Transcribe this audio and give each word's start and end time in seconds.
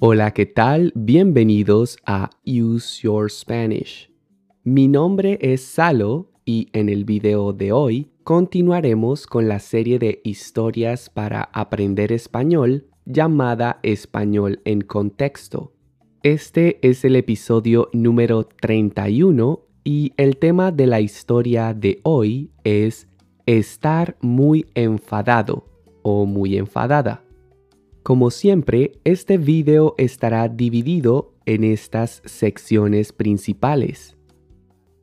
Hola, 0.00 0.30
¿qué 0.32 0.46
tal? 0.46 0.92
Bienvenidos 0.94 1.98
a 2.06 2.30
Use 2.46 3.02
Your 3.02 3.28
Spanish. 3.32 4.12
Mi 4.62 4.86
nombre 4.86 5.40
es 5.40 5.60
Salo 5.60 6.30
y 6.44 6.68
en 6.72 6.88
el 6.88 7.04
video 7.04 7.52
de 7.52 7.72
hoy 7.72 8.12
continuaremos 8.22 9.26
con 9.26 9.48
la 9.48 9.58
serie 9.58 9.98
de 9.98 10.20
historias 10.22 11.10
para 11.10 11.50
aprender 11.52 12.12
español 12.12 12.86
llamada 13.06 13.80
Español 13.82 14.60
en 14.64 14.82
Contexto. 14.82 15.72
Este 16.22 16.78
es 16.88 17.04
el 17.04 17.16
episodio 17.16 17.88
número 17.92 18.44
31 18.44 19.64
y 19.82 20.12
el 20.16 20.36
tema 20.36 20.70
de 20.70 20.86
la 20.86 21.00
historia 21.00 21.74
de 21.74 21.98
hoy 22.04 22.52
es 22.62 23.08
estar 23.46 24.16
muy 24.20 24.64
enfadado 24.74 25.64
o 26.02 26.24
muy 26.24 26.56
enfadada. 26.56 27.24
Como 28.08 28.30
siempre, 28.30 28.92
este 29.04 29.36
video 29.36 29.94
estará 29.98 30.48
dividido 30.48 31.34
en 31.44 31.62
estas 31.62 32.22
secciones 32.24 33.12
principales. 33.12 34.16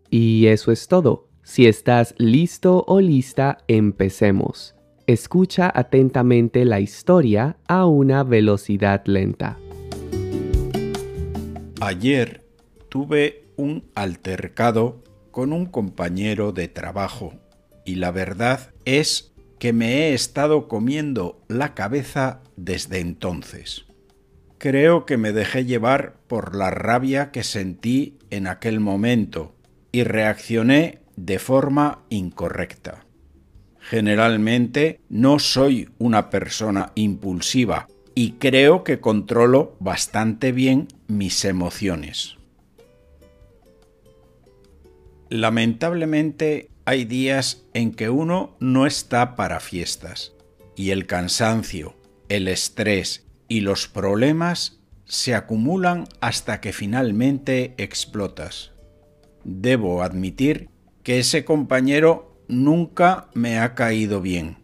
Y 0.09 0.48
eso 0.48 0.72
es 0.72 0.88
todo. 0.88 1.30
Si 1.44 1.68
estás 1.68 2.16
listo 2.18 2.84
o 2.88 2.99
lista, 3.02 3.60
empecemos. 3.68 4.73
Escucha 5.05 5.72
atentamente 5.72 6.66
la 6.66 6.80
historia 6.80 7.58
a 7.68 7.86
una 7.86 8.23
velocidad 8.23 9.04
lenta. 9.05 9.60
Ayer 11.82 12.44
tuve 12.90 13.44
un 13.55 13.84
altercado 13.94 15.04
con 15.30 15.54
un 15.54 15.68
compañero 15.68 16.54
de 16.54 16.70
trabajo 16.70 17.35
y 17.85 17.98
la 17.98 18.10
verdad 18.10 18.74
es 18.84 19.35
que 19.66 19.74
me 19.74 19.96
he 19.96 20.13
estado 20.13 20.68
comiendo 20.68 21.41
la 21.48 21.74
cabeza 21.74 22.44
desde 22.55 22.99
entonces. 22.99 23.88
Creo 24.60 25.08
que 25.08 25.18
me 25.18 25.32
dejé 25.32 25.66
llevar 25.66 26.18
por 26.27 26.55
la 26.55 26.70
rabia 26.70 27.32
que 27.32 27.41
sentí 27.41 28.20
en 28.30 28.46
aquel 28.46 28.80
momento 28.80 29.55
y 29.91 30.04
reaccioné 30.04 30.99
de 31.16 31.40
forma 31.40 32.04
incorrecta. 32.10 33.08
Generalmente 33.80 34.99
no 35.10 35.40
soy 35.40 35.90
una 35.98 36.30
persona 36.30 36.91
impulsiva 36.93 37.88
y 38.13 38.34
creo 38.34 38.84
que 38.84 38.99
controlo 38.99 39.77
bastante 39.80 40.52
bien 40.52 40.90
mis 41.08 41.43
emociones. 41.43 42.38
Lamentablemente 45.30 46.70
hay 46.86 47.05
días 47.05 47.64
en 47.74 47.91
que 47.91 48.10
uno 48.10 48.55
no 48.60 48.86
está 48.86 49.36
para 49.36 49.60
fiestas 49.60 50.34
y 50.76 50.92
el 50.92 51.08
cansancio, 51.08 51.96
el 52.30 52.48
estrés 52.48 53.26
y 53.48 53.62
los 53.62 53.88
problemas 53.88 54.80
se 55.05 55.36
acumulan 55.36 56.08
hasta 56.22 56.62
que 56.62 56.74
finalmente 56.74 57.74
explotas. 57.77 58.72
Debo 59.44 60.04
admitir 60.04 60.70
que 61.04 61.20
ese 61.20 61.44
compañero 61.44 62.40
nunca 62.48 63.30
me 63.34 63.60
ha 63.60 63.74
caído 63.76 64.22
bien. 64.22 64.58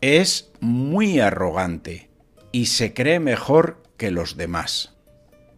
Es 0.00 0.52
muy 0.60 1.20
arrogante 1.20 2.10
y 2.52 2.66
se 2.66 2.94
cree 2.94 3.20
mejor 3.20 3.82
que 3.96 4.10
los 4.10 4.36
demás. 4.36 4.94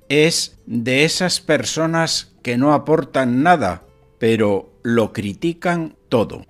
Es 0.09 0.59
de 0.67 1.05
esas 1.05 1.41
personas 1.41 2.33
que 2.43 2.57
no 2.57 2.73
aportan 2.73 3.43
nada, 3.43 3.85
pero 4.23 4.79
lo 4.85 5.13
critican 5.13 5.97
todo. 6.09 6.47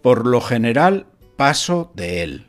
Por 0.00 0.26
lo 0.26 0.40
general 0.40 1.08
paso 1.36 1.92
de 1.94 2.22
él. 2.22 2.46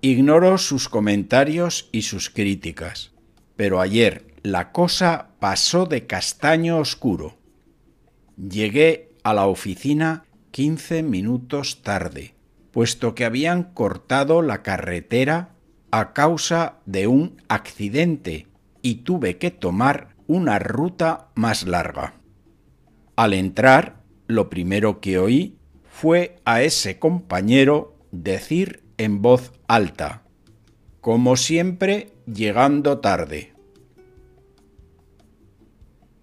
Ignoro 0.00 0.58
sus 0.58 0.88
comentarios 0.88 1.88
y 1.92 2.02
sus 2.02 2.28
críticas, 2.28 3.12
pero 3.54 3.80
ayer 3.80 4.34
la 4.42 4.72
cosa 4.72 5.28
pasó 5.38 5.86
de 5.86 6.08
castaño 6.08 6.78
oscuro. 6.78 7.38
Llegué 8.36 9.12
a 9.22 9.32
la 9.32 9.46
oficina 9.46 10.24
15 10.50 11.04
minutos 11.04 11.82
tarde, 11.82 12.34
puesto 12.72 13.14
que 13.14 13.24
habían 13.24 13.62
cortado 13.62 14.42
la 14.42 14.64
carretera 14.64 15.50
a 15.92 16.12
causa 16.14 16.78
de 16.84 17.06
un 17.06 17.40
accidente 17.46 18.48
y 18.82 19.04
tuve 19.04 19.38
que 19.38 19.52
tomar 19.52 20.15
una 20.26 20.58
ruta 20.58 21.28
más 21.34 21.66
larga. 21.66 22.14
Al 23.16 23.32
entrar, 23.32 24.02
lo 24.26 24.50
primero 24.50 25.00
que 25.00 25.18
oí 25.18 25.56
fue 25.88 26.36
a 26.44 26.62
ese 26.62 26.98
compañero 26.98 27.96
decir 28.10 28.82
en 28.98 29.22
voz 29.22 29.52
alta, 29.68 30.22
como 31.00 31.36
siempre 31.36 32.12
llegando 32.26 32.98
tarde. 32.98 33.52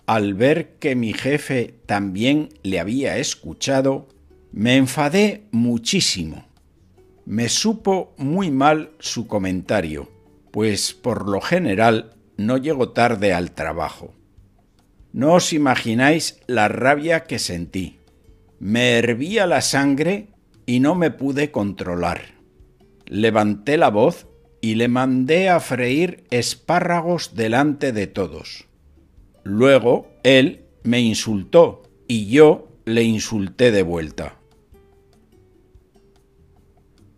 Al 0.05 0.33
ver 0.33 0.75
que 0.79 0.95
mi 0.95 1.13
jefe 1.13 1.79
también 1.85 2.49
le 2.61 2.79
había 2.79 3.17
escuchado, 3.17 4.09
me 4.51 4.75
enfadé 4.75 5.45
muchísimo. 5.51 6.45
Me 7.25 7.47
supo 7.47 8.13
muy 8.17 8.51
mal 8.51 8.91
su 8.99 9.27
comentario, 9.27 10.11
pues 10.51 10.93
por 10.93 11.29
lo 11.29 11.39
general 11.39 12.13
no 12.37 12.57
llego 12.57 12.89
tarde 12.89 13.33
al 13.33 13.51
trabajo. 13.51 14.13
No 15.11 15.33
os 15.33 15.53
imagináis 15.53 16.39
la 16.47 16.67
rabia 16.67 17.23
que 17.25 17.39
sentí. 17.39 17.99
Me 18.59 18.97
hervía 18.97 19.45
la 19.45 19.61
sangre 19.61 20.29
y 20.65 20.79
no 20.79 20.95
me 20.95 21.11
pude 21.11 21.51
controlar. 21.51 22.21
Levanté 23.05 23.77
la 23.77 23.89
voz 23.89 24.27
y 24.61 24.75
le 24.75 24.87
mandé 24.87 25.49
a 25.49 25.59
freír 25.59 26.23
espárragos 26.31 27.35
delante 27.35 27.91
de 27.91 28.07
todos. 28.07 28.67
Luego 29.43 30.07
él 30.23 30.65
me 30.83 31.01
insultó 31.01 31.83
y 32.07 32.27
yo 32.27 32.69
le 32.85 33.03
insulté 33.03 33.71
de 33.71 33.83
vuelta. 33.83 34.39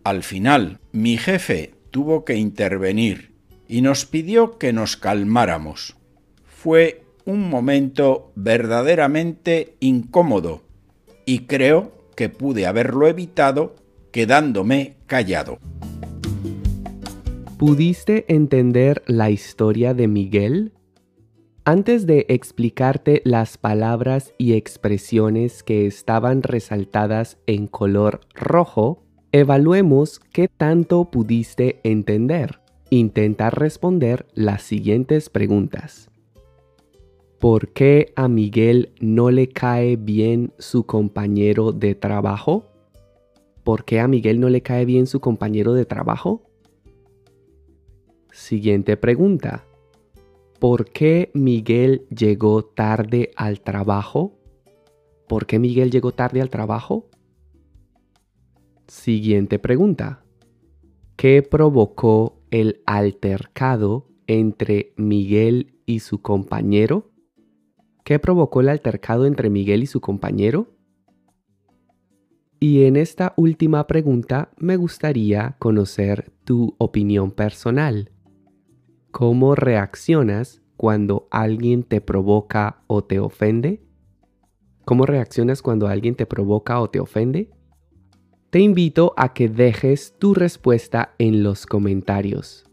Al 0.04 0.24
final, 0.24 0.80
mi 0.92 1.18
jefe 1.18 1.76
tuvo 1.92 2.26
que 2.26 2.36
intervenir 2.36 3.35
y 3.68 3.82
nos 3.82 4.06
pidió 4.06 4.58
que 4.58 4.74
nos 4.74 4.98
calmáramos. 4.98 5.96
Fue 6.46 7.04
un 7.26 7.50
momento 7.50 8.32
verdaderamente 8.36 9.76
incómodo 9.80 10.62
y 11.26 11.40
creo 11.40 11.92
que 12.16 12.30
pude 12.30 12.66
haberlo 12.66 13.08
evitado 13.08 13.76
quedándome 14.12 14.96
callado. 15.08 15.60
¿Pudiste 17.58 18.26
entender 18.28 19.04
la 19.08 19.30
historia 19.30 19.94
de 19.94 20.08
Miguel? 20.08 20.74
Antes 21.64 22.06
de 22.06 22.26
explicarte 22.30 23.22
las 23.26 23.58
palabras 23.58 24.34
y 24.38 24.54
expresiones 24.54 25.64
que 25.64 25.88
estaban 25.88 26.44
resaltadas 26.44 27.38
en 27.48 27.66
color 27.68 28.22
rojo, 28.36 29.04
evaluemos 29.32 30.20
qué 30.32 30.48
tanto 30.48 31.10
pudiste 31.10 31.80
entender. 31.84 32.60
Intenta 32.92 33.50
responder 33.50 34.28
las 34.36 34.62
siguientes 34.62 35.30
preguntas. 35.30 36.12
¿Por 37.40 37.70
qué 37.70 38.14
a 38.16 38.28
Miguel 38.28 38.94
no 39.00 39.32
le 39.32 39.50
cae 39.50 39.96
bien 39.96 40.54
su 40.60 40.86
compañero 40.86 41.72
de 41.72 41.96
trabajo? 41.96 42.66
¿Por 43.64 43.86
qué 43.86 44.00
a 44.00 44.08
Miguel 44.08 44.40
no 44.40 44.50
le 44.50 44.62
cae 44.62 44.86
bien 44.86 45.08
su 45.08 45.20
compañero 45.20 45.74
de 45.74 45.86
trabajo? 45.86 46.44
Siguiente 48.32 48.98
pregunta. 48.98 49.66
¿Por 50.60 50.86
qué 50.86 51.32
Miguel 51.34 52.06
llegó 52.10 52.64
tarde 52.66 53.32
al 53.36 53.62
trabajo? 53.62 54.38
¿Por 55.28 55.48
qué 55.48 55.58
Miguel 55.58 55.90
llegó 55.90 56.12
tarde 56.12 56.42
al 56.42 56.52
trabajo? 56.52 57.10
Siguiente 58.88 59.58
pregunta. 59.58 60.24
¿Qué 61.16 61.42
provocó 61.42 62.42
el 62.52 62.82
altercado 62.86 64.08
entre 64.28 64.94
Miguel 64.98 65.80
y 65.86 66.00
su 66.00 66.22
compañero? 66.22 67.12
¿Qué 68.04 68.20
provocó 68.20 68.62
el 68.62 68.70
altercado 68.70 69.26
entre 69.26 69.50
Miguel 69.50 69.84
y 69.84 69.88
su 69.88 70.02
compañero? 70.02 70.76
Y 72.60 72.86
en 72.86 72.96
esta 72.96 73.34
última 73.38 73.86
pregunta 73.88 74.52
me 74.58 74.78
gustaría 74.78 75.56
conocer 75.60 76.32
tu 76.44 76.76
opinión 76.78 77.32
personal. 77.32 78.12
¿Cómo 79.12 79.56
reaccionas 79.56 80.62
cuando 80.78 81.28
alguien 81.32 81.84
te 81.84 82.02
provoca 82.02 82.84
o 82.88 83.04
te 83.04 83.20
ofende? 83.20 83.82
¿Cómo 84.86 85.06
reaccionas 85.06 85.62
cuando 85.62 85.88
alguien 85.88 86.16
te 86.16 86.26
provoca 86.26 86.80
o 86.80 86.90
te 86.90 87.00
ofende? 87.00 87.55
Te 88.56 88.62
invito 88.62 89.14
a 89.18 89.34
que 89.34 89.50
dejes 89.50 90.16
tu 90.18 90.34
respuesta 90.34 91.14
en 91.18 91.44
los 91.44 91.66
comentarios. 91.66 92.64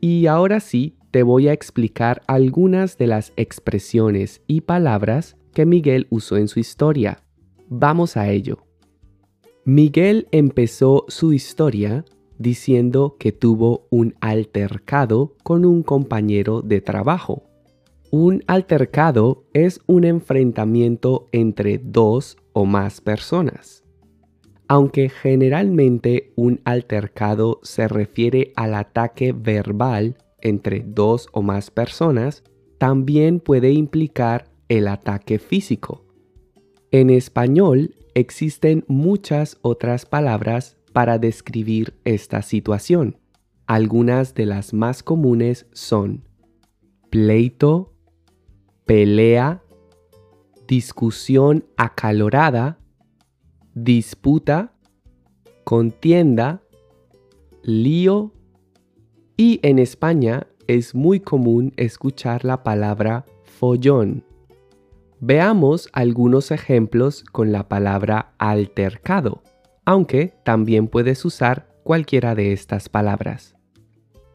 Y 0.00 0.28
ahora 0.28 0.60
sí, 0.60 0.96
te 1.10 1.24
voy 1.24 1.48
a 1.48 1.52
explicar 1.52 2.22
algunas 2.28 2.96
de 2.96 3.08
las 3.08 3.32
expresiones 3.34 4.42
y 4.46 4.60
palabras 4.60 5.36
que 5.52 5.66
Miguel 5.66 6.06
usó 6.08 6.36
en 6.36 6.46
su 6.46 6.60
historia. 6.60 7.18
Vamos 7.68 8.16
a 8.16 8.28
ello. 8.30 8.58
Miguel 9.64 10.28
empezó 10.30 11.04
su 11.08 11.32
historia 11.32 12.04
diciendo 12.38 13.16
que 13.18 13.32
tuvo 13.32 13.88
un 13.90 14.14
altercado 14.20 15.34
con 15.42 15.64
un 15.64 15.82
compañero 15.82 16.62
de 16.62 16.80
trabajo. 16.80 17.42
Un 18.12 18.44
altercado 18.46 19.46
es 19.52 19.80
un 19.88 20.04
enfrentamiento 20.04 21.26
entre 21.32 21.78
dos 21.78 22.36
o 22.52 22.66
más 22.66 23.00
personas. 23.00 23.82
Aunque 24.68 25.08
generalmente 25.08 26.32
un 26.36 26.60
altercado 26.64 27.60
se 27.62 27.86
refiere 27.86 28.52
al 28.56 28.74
ataque 28.74 29.32
verbal 29.32 30.16
entre 30.40 30.84
dos 30.86 31.28
o 31.32 31.42
más 31.42 31.70
personas, 31.70 32.42
también 32.78 33.40
puede 33.40 33.70
implicar 33.70 34.50
el 34.68 34.88
ataque 34.88 35.38
físico. 35.38 36.04
En 36.90 37.10
español 37.10 37.94
existen 38.14 38.84
muchas 38.88 39.58
otras 39.62 40.06
palabras 40.06 40.76
para 40.92 41.18
describir 41.18 41.94
esta 42.04 42.42
situación. 42.42 43.18
Algunas 43.66 44.34
de 44.34 44.46
las 44.46 44.72
más 44.72 45.02
comunes 45.02 45.66
son 45.72 46.24
pleito, 47.10 47.92
pelea, 48.84 49.62
discusión 50.66 51.66
acalorada, 51.76 52.78
disputa, 53.76 54.72
contienda, 55.64 56.62
lío 57.62 58.32
y 59.36 59.60
en 59.62 59.78
España 59.78 60.46
es 60.66 60.94
muy 60.94 61.20
común 61.20 61.74
escuchar 61.76 62.46
la 62.46 62.62
palabra 62.62 63.26
follón. 63.44 64.24
Veamos 65.20 65.90
algunos 65.92 66.52
ejemplos 66.52 67.22
con 67.32 67.52
la 67.52 67.68
palabra 67.68 68.32
altercado, 68.38 69.42
aunque 69.84 70.32
también 70.42 70.88
puedes 70.88 71.22
usar 71.26 71.68
cualquiera 71.82 72.34
de 72.34 72.54
estas 72.54 72.88
palabras. 72.88 73.56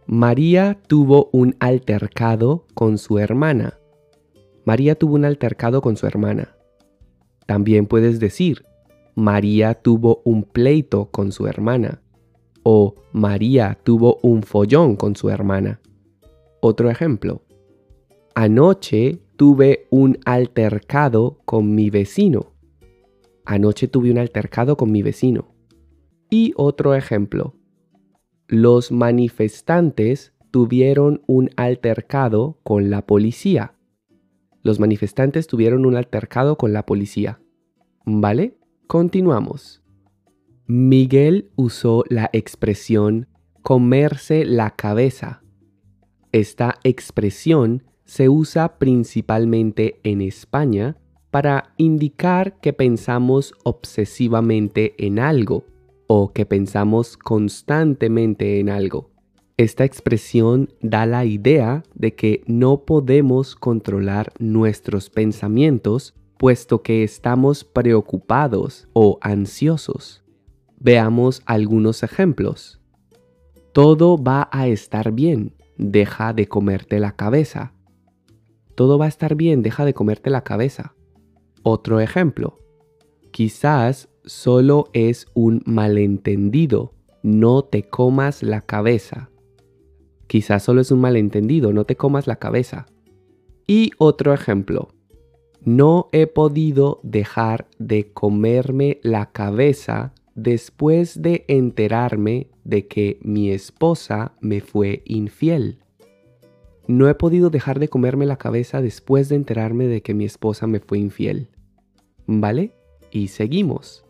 María 0.05 0.77
tuvo 0.85 1.31
un 1.33 1.55
altercado 1.59 2.67
con 2.75 2.99
su 2.99 3.17
hermana. 3.17 3.79
María 4.65 4.93
tuvo 4.93 5.15
un 5.15 5.25
altercado 5.25 5.81
con 5.81 5.97
su 5.97 6.05
hermana. 6.05 6.55
También 7.47 7.88
puedes 7.88 8.19
decir, 8.19 8.65
María 9.16 9.74
tuvo 9.75 10.22
un 10.25 10.44
pleito 10.44 11.10
con 11.12 11.31
su 11.31 11.48
hermana. 11.48 12.02
O 12.63 12.96
María 13.12 13.78
tuvo 13.84 14.19
un 14.22 14.44
follón 14.44 14.96
con 14.96 15.16
su 15.16 15.30
hermana. 15.30 15.81
Otro 16.62 16.90
ejemplo. 16.90 17.42
Anoche 18.36 19.19
tuve 19.36 19.88
un 19.90 20.19
altercado 20.25 21.40
con 21.46 21.74
mi 21.74 21.90
vecino. 21.90 22.54
Anoche 23.46 23.88
tuve 23.88 24.12
un 24.12 24.19
altercado 24.19 24.78
con 24.78 24.92
mi 24.92 25.02
vecino. 25.02 25.54
Y 26.30 26.54
otro 26.56 26.96
ejemplo. 26.96 27.56
Los 28.48 28.92
manifestantes 28.92 30.34
tuvieron 30.52 31.24
un 31.25 31.50
altercado 31.56 32.60
con 32.63 32.90
la 32.90 33.06
policía. 33.06 33.74
Los 34.62 34.80
manifestantes 34.80 35.48
tuvieron 35.48 35.86
un 35.86 35.96
altercado 35.96 36.58
con 36.58 36.72
la 36.72 36.86
policía. 36.86 37.42
¿Vale? 38.06 38.61
Continuamos. 38.91 39.81
Miguel 40.67 41.49
usó 41.55 42.03
la 42.09 42.29
expresión 42.33 43.29
comerse 43.61 44.43
la 44.43 44.71
cabeza. 44.71 45.43
Esta 46.33 46.77
expresión 46.83 47.83
se 48.03 48.27
usa 48.27 48.77
principalmente 48.79 50.01
en 50.03 50.19
España 50.19 50.97
para 51.29 51.71
indicar 51.77 52.59
que 52.59 52.73
pensamos 52.73 53.53
obsesivamente 53.63 54.93
en 54.97 55.19
algo 55.19 55.63
o 56.07 56.33
que 56.33 56.45
pensamos 56.45 57.15
constantemente 57.15 58.59
en 58.59 58.67
algo. 58.67 59.09
Esta 59.55 59.85
expresión 59.85 60.67
da 60.81 61.05
la 61.05 61.23
idea 61.23 61.83
de 61.95 62.13
que 62.15 62.43
no 62.45 62.83
podemos 62.83 63.55
controlar 63.55 64.33
nuestros 64.38 65.09
pensamientos 65.09 66.13
puesto 66.41 66.81
que 66.81 67.03
estamos 67.03 67.63
preocupados 67.63 68.88
o 68.93 69.19
ansiosos. 69.21 70.23
Veamos 70.79 71.43
algunos 71.45 72.01
ejemplos. 72.01 72.81
Todo 73.73 74.17
va 74.17 74.49
a 74.51 74.67
estar 74.67 75.11
bien, 75.11 75.53
deja 75.77 76.33
de 76.33 76.47
comerte 76.47 76.99
la 76.99 77.11
cabeza. 77.11 77.75
Todo 78.73 78.97
va 78.97 79.05
a 79.05 79.09
estar 79.09 79.35
bien, 79.35 79.61
deja 79.61 79.85
de 79.85 79.93
comerte 79.93 80.31
la 80.31 80.43
cabeza. 80.43 80.95
Otro 81.61 81.99
ejemplo. 81.99 82.57
Quizás 83.29 84.09
solo 84.25 84.89
es 84.93 85.27
un 85.35 85.61
malentendido, 85.67 86.95
no 87.21 87.65
te 87.65 87.83
comas 87.83 88.41
la 88.41 88.61
cabeza. 88.61 89.29
Quizás 90.25 90.63
solo 90.63 90.81
es 90.81 90.89
un 90.89 91.01
malentendido, 91.01 91.71
no 91.71 91.85
te 91.85 91.97
comas 91.97 92.25
la 92.25 92.38
cabeza. 92.38 92.88
Y 93.67 93.91
otro 93.99 94.33
ejemplo. 94.33 94.88
No 95.63 96.10
he 96.12 96.25
podido 96.25 97.00
dejar 97.04 97.68
de 97.78 98.12
comerme 98.12 99.00
la 99.04 99.31
cabeza 99.31 100.12
después 100.34 101.22
de 101.22 101.46
enterarme 101.48 102.48
de 102.63 102.88
que 102.88 103.19
mi 103.22 103.52
esposa 103.52 104.34
me 104.42 104.62
fue 104.62 105.04
infiel. 105.06 105.78
No 106.88 107.08
he 107.08 107.13
podido 107.13 107.52
dejar 107.52 107.80
de 107.80 107.90
comerme 107.90 108.25
la 108.25 108.38
cabeza 108.38 108.81
después 108.81 109.30
de 109.30 109.36
enterarme 109.36 109.86
de 109.88 110.02
que 110.02 110.16
mi 110.16 110.25
esposa 110.25 110.66
me 110.66 110.80
fue 110.80 110.98
infiel. 110.98 111.50
¿Vale? 112.25 112.74
Y 113.12 113.28
seguimos. 113.28 114.04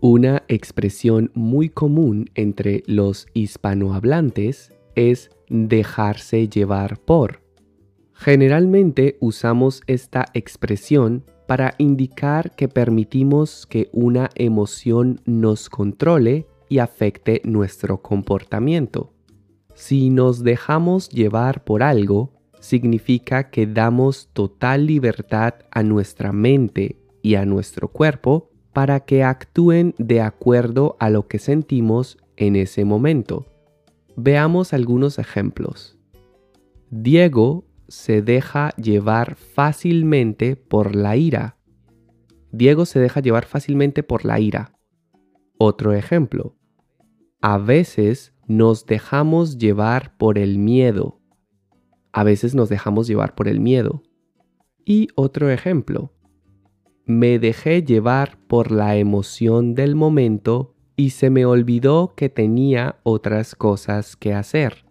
Una 0.00 0.42
expresión 0.48 1.30
muy 1.34 1.68
común 1.68 2.30
entre 2.34 2.82
los 2.86 3.26
hispanohablantes 3.34 4.72
es 4.94 5.30
dejarse 5.50 6.48
llevar 6.48 6.98
por. 6.98 7.42
Generalmente 8.24 9.16
usamos 9.18 9.82
esta 9.88 10.26
expresión 10.32 11.24
para 11.48 11.74
indicar 11.78 12.54
que 12.54 12.68
permitimos 12.68 13.66
que 13.66 13.90
una 13.92 14.30
emoción 14.36 15.20
nos 15.24 15.68
controle 15.68 16.46
y 16.68 16.78
afecte 16.78 17.42
nuestro 17.44 18.00
comportamiento. 18.00 19.12
Si 19.74 20.08
nos 20.10 20.44
dejamos 20.44 21.08
llevar 21.08 21.64
por 21.64 21.82
algo, 21.82 22.30
significa 22.60 23.50
que 23.50 23.66
damos 23.66 24.28
total 24.32 24.86
libertad 24.86 25.54
a 25.72 25.82
nuestra 25.82 26.30
mente 26.30 27.00
y 27.22 27.34
a 27.34 27.44
nuestro 27.44 27.88
cuerpo 27.88 28.50
para 28.72 29.00
que 29.00 29.24
actúen 29.24 29.96
de 29.98 30.20
acuerdo 30.20 30.96
a 31.00 31.10
lo 31.10 31.26
que 31.26 31.40
sentimos 31.40 32.18
en 32.36 32.54
ese 32.54 32.84
momento. 32.84 33.46
Veamos 34.14 34.72
algunos 34.72 35.18
ejemplos. 35.18 35.98
Diego 36.88 37.64
se 37.92 38.22
deja 38.22 38.70
llevar 38.76 39.34
fácilmente 39.34 40.56
por 40.56 40.96
la 40.96 41.14
ira. 41.14 41.58
Diego 42.50 42.86
se 42.86 42.98
deja 42.98 43.20
llevar 43.20 43.44
fácilmente 43.44 44.02
por 44.02 44.24
la 44.24 44.40
ira. 44.40 44.78
Otro 45.58 45.92
ejemplo. 45.92 46.56
A 47.42 47.58
veces 47.58 48.34
nos 48.48 48.86
dejamos 48.86 49.58
llevar 49.58 50.16
por 50.16 50.38
el 50.38 50.58
miedo. 50.58 51.20
A 52.12 52.24
veces 52.24 52.54
nos 52.54 52.70
dejamos 52.70 53.08
llevar 53.08 53.34
por 53.34 53.46
el 53.46 53.60
miedo. 53.60 54.02
Y 54.86 55.08
otro 55.14 55.50
ejemplo. 55.50 56.14
Me 57.04 57.38
dejé 57.38 57.82
llevar 57.82 58.38
por 58.46 58.72
la 58.72 58.96
emoción 58.96 59.74
del 59.74 59.96
momento 59.96 60.74
y 60.96 61.10
se 61.10 61.28
me 61.28 61.44
olvidó 61.44 62.14
que 62.16 62.30
tenía 62.30 63.00
otras 63.02 63.54
cosas 63.54 64.16
que 64.16 64.32
hacer. 64.32 64.86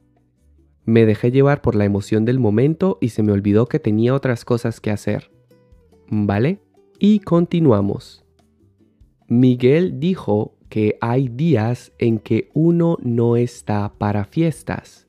Me 0.92 1.06
dejé 1.06 1.32
llevar 1.32 1.62
por 1.62 1.76
la 1.76 1.86
emoción 1.86 2.26
del 2.26 2.38
momento 2.38 2.98
y 3.00 3.10
se 3.10 3.24
me 3.24 3.32
olvidó 3.32 3.66
que 3.66 3.80
tenía 3.80 4.14
otras 4.14 4.44
cosas 4.44 4.82
que 4.82 4.92
hacer. 4.92 5.32
¿Vale? 6.10 6.60
Y 7.00 7.20
continuamos. 7.20 8.26
Miguel 9.30 10.02
dijo 10.02 10.58
que 10.68 10.98
hay 11.00 11.30
días 11.30 11.94
en 11.98 12.20
que 12.20 12.50
uno 12.54 12.98
no 13.02 13.38
está 13.38 13.94
para 13.98 14.26
fiestas. 14.26 15.08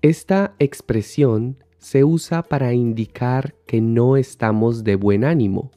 Esta 0.00 0.54
expresión 0.60 1.58
se 1.76 2.04
usa 2.04 2.44
para 2.44 2.72
indicar 2.72 3.56
que 3.66 3.80
no 3.80 4.16
estamos 4.16 4.84
de 4.84 4.94
buen 4.94 5.24
ánimo. 5.24 5.72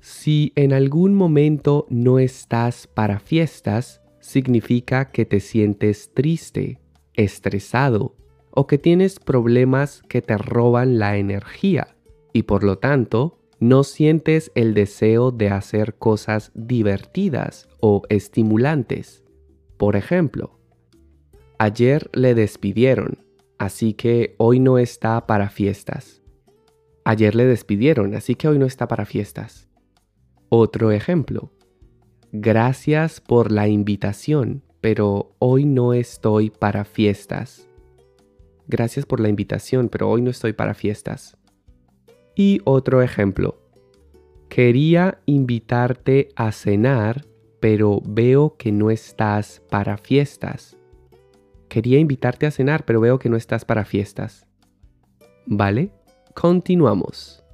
Si 0.00 0.50
en 0.56 0.72
algún 0.72 1.14
momento 1.14 1.84
no 1.90 2.18
estás 2.18 2.86
para 2.86 3.18
fiestas, 3.18 4.00
significa 4.18 5.10
que 5.10 5.26
te 5.26 5.40
sientes 5.40 6.14
triste, 6.14 6.80
estresado 7.12 8.16
o 8.52 8.66
que 8.66 8.78
tienes 8.78 9.18
problemas 9.18 10.02
que 10.08 10.22
te 10.22 10.38
roban 10.38 10.98
la 10.98 11.16
energía 11.16 11.96
y 12.32 12.44
por 12.44 12.64
lo 12.64 12.78
tanto 12.78 13.38
no 13.60 13.84
sientes 13.84 14.50
el 14.54 14.74
deseo 14.74 15.30
de 15.30 15.50
hacer 15.50 15.94
cosas 15.94 16.50
divertidas 16.54 17.68
o 17.80 18.02
estimulantes. 18.08 19.22
Por 19.76 19.96
ejemplo, 19.96 20.58
ayer 21.58 22.10
le 22.12 22.34
despidieron, 22.34 23.18
así 23.58 23.94
que 23.94 24.34
hoy 24.38 24.58
no 24.58 24.78
está 24.78 25.26
para 25.26 25.48
fiestas. 25.48 26.22
Ayer 27.04 27.34
le 27.34 27.46
despidieron, 27.46 28.14
así 28.14 28.34
que 28.34 28.48
hoy 28.48 28.58
no 28.58 28.66
está 28.66 28.88
para 28.88 29.04
fiestas. 29.04 29.68
Otro 30.48 30.90
ejemplo. 30.90 31.52
Gracias 32.32 33.20
por 33.20 33.52
la 33.52 33.68
invitación, 33.68 34.62
pero 34.80 35.34
hoy 35.38 35.66
no 35.66 35.92
estoy 35.92 36.50
para 36.50 36.84
fiestas. 36.84 37.68
Gracias 38.72 39.04
por 39.04 39.20
la 39.20 39.28
invitación, 39.28 39.90
pero 39.90 40.08
hoy 40.08 40.22
no 40.22 40.30
estoy 40.30 40.54
para 40.54 40.72
fiestas. 40.72 41.36
Y 42.34 42.62
otro 42.64 43.02
ejemplo. 43.02 43.60
Quería 44.48 45.18
invitarte 45.26 46.30
a 46.36 46.52
cenar, 46.52 47.26
pero 47.60 48.00
veo 48.02 48.56
que 48.56 48.72
no 48.72 48.90
estás 48.90 49.62
para 49.68 49.98
fiestas. 49.98 50.78
Quería 51.68 51.98
invitarte 51.98 52.46
a 52.46 52.50
cenar, 52.50 52.86
pero 52.86 53.02
veo 53.02 53.18
que 53.18 53.28
no 53.28 53.36
estás 53.36 53.66
para 53.66 53.84
fiestas. 53.84 54.46
¿Vale? 55.44 55.90
Continuamos. 56.32 57.44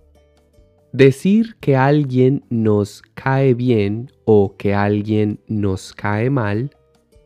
Decir 0.92 1.56
que 1.58 1.74
alguien 1.74 2.44
nos 2.48 3.02
cae 3.14 3.54
bien 3.54 4.12
o 4.24 4.54
que 4.56 4.72
alguien 4.72 5.40
nos 5.48 5.92
cae 5.94 6.30
mal 6.30 6.70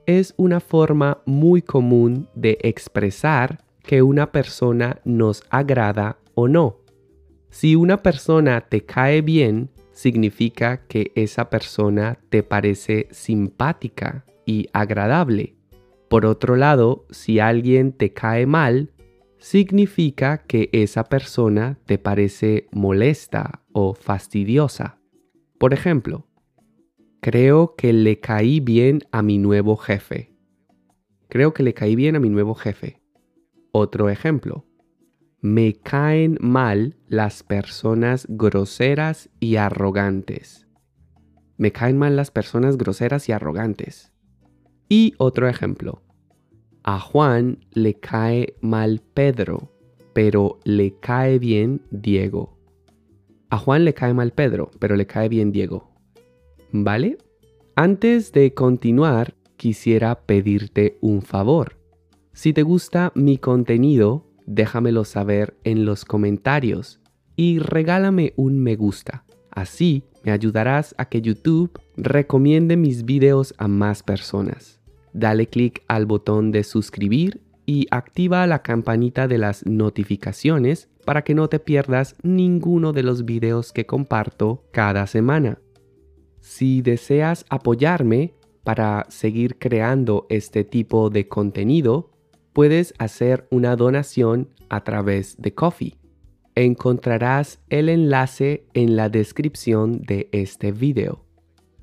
es 0.07 0.33
una 0.39 0.61
forma 0.61 1.21
muy 1.27 1.61
común 1.61 2.31
de 2.35 2.57
expresar 2.63 3.62
que 3.83 4.03
una 4.03 4.33
persona 4.33 5.01
nos 5.05 5.43
agrada 5.51 6.19
o 6.35 6.49
no. 6.49 6.79
Si 7.51 7.77
una 7.77 8.03
persona 8.03 8.63
te 8.63 8.85
cae 8.85 9.21
bien, 9.21 9.71
significa 9.93 10.87
que 10.87 11.13
esa 11.15 11.51
persona 11.51 12.19
te 12.31 12.43
parece 12.43 13.09
simpática 13.11 14.25
y 14.47 14.69
agradable. 14.73 15.57
Por 16.09 16.27
otro 16.27 16.57
lado, 16.57 17.07
si 17.11 17.41
alguien 17.41 17.93
te 17.93 18.13
cae 18.13 18.47
mal, 18.47 18.93
significa 19.39 20.39
que 20.39 20.71
esa 20.73 21.05
persona 21.05 21.79
te 21.85 21.99
parece 21.99 22.69
molesta 22.71 23.63
o 23.73 23.95
fastidiosa. 23.95 24.99
Por 25.59 25.75
ejemplo, 25.75 26.27
creo 27.21 27.75
que 27.77 27.93
le 27.93 28.21
caí 28.21 28.61
bien 28.61 29.01
a 29.11 29.23
mi 29.23 29.39
nuevo 29.39 29.77
jefe. 29.77 30.33
Creo 31.29 31.53
que 31.53 31.63
le 31.63 31.75
caí 31.75 31.97
bien 31.97 32.17
a 32.17 32.21
mi 32.21 32.29
nuevo 32.29 32.55
jefe. 32.55 33.02
Otro 33.75 34.11
ejemplo. 34.11 34.67
Me 35.41 35.73
caen 35.73 36.37
mal 36.43 36.99
las 37.09 37.43
personas 37.43 38.27
groseras 38.29 39.31
y 39.41 39.57
arrogantes. 39.57 40.69
Me 41.57 41.73
caen 41.73 41.97
mal 41.97 42.15
las 42.15 42.31
personas 42.31 42.77
groseras 42.77 43.31
y 43.31 43.33
arrogantes. 43.33 44.13
Y 44.91 45.15
otro 45.17 45.49
ejemplo. 45.49 46.03
A 46.83 47.01
Juan 47.01 47.65
le 47.73 47.95
cae 47.95 48.57
mal 48.61 49.01
Pedro, 49.15 49.73
pero 50.13 50.61
le 50.65 50.99
cae 51.01 51.39
bien 51.39 51.81
Diego. 51.91 52.59
A 53.49 53.57
Juan 53.57 53.87
le 53.87 53.95
cae 53.95 54.13
mal 54.13 54.33
Pedro, 54.33 54.71
pero 54.79 54.97
le 54.97 55.07
cae 55.07 55.31
bien 55.31 55.51
Diego. 55.51 55.95
¿Vale? 56.73 57.17
Antes 57.75 58.33
de 58.33 58.53
continuar, 58.53 59.35
quisiera 59.57 60.27
pedirte 60.27 60.99
un 61.01 61.23
favor. 61.23 61.82
Si 62.35 62.55
te 62.55 62.63
gusta 62.63 63.13
mi 63.15 63.37
contenido, 63.37 64.27
déjamelo 64.47 65.05
saber 65.05 65.57
en 65.65 65.85
los 65.85 66.07
comentarios 66.07 67.01
y 67.37 67.59
regálame 67.59 68.33
un 68.37 68.59
me 68.59 68.75
gusta. 68.75 69.25
Así 69.51 70.05
me 70.25 70.33
ayudarás 70.33 70.95
a 70.97 71.05
que 71.07 71.21
YouTube 71.21 71.79
recomiende 71.97 72.79
mis 72.79 73.05
videos 73.05 73.55
a 73.59 73.69
más 73.69 74.03
personas. 74.03 74.81
Dale 75.13 75.47
clic 75.47 75.83
al 75.89 76.07
botón 76.07 76.53
de 76.53 76.65
suscribir 76.65 77.43
y 77.67 77.87
activa 77.91 78.47
la 78.47 78.63
campanita 78.63 79.29
de 79.29 79.37
las 79.37 79.67
notificaciones 79.67 80.89
para 81.05 81.23
que 81.23 81.35
no 81.35 81.49
te 81.49 81.59
pierdas 81.59 82.17
ninguno 82.23 82.95
de 82.95 83.03
los 83.03 83.27
videos 83.27 83.73
que 83.73 83.85
comparto 83.85 84.65
cada 84.73 85.07
semana. 85.07 85.59
Si 86.41 86.81
deseas 86.81 87.45
apoyarme 87.51 88.35
para 88.65 89.07
seguir 89.11 89.59
creando 89.59 90.27
este 90.31 90.65
tipo 90.65 91.11
de 91.11 91.29
contenido, 91.29 92.12
puedes 92.53 92.93
hacer 92.99 93.47
una 93.51 93.77
donación 93.77 94.51
a 94.69 94.85
través 94.85 95.37
de 95.39 95.55
Coffee. 95.55 95.97
Encontrarás 96.55 97.61
el 97.71 97.89
enlace 97.89 98.67
en 98.75 98.95
la 98.97 99.09
descripción 99.09 100.03
de 100.03 100.29
este 100.33 100.73
video. 100.73 101.25